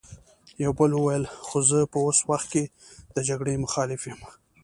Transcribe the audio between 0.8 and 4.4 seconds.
وويل: خو زه په اوس وخت کې د جګړې مخالف يم!